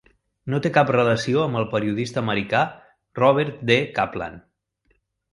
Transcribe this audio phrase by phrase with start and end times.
[0.51, 2.61] No té cap relació amb el periodista americà
[3.19, 3.77] Robert D.
[3.99, 4.41] Kaplan.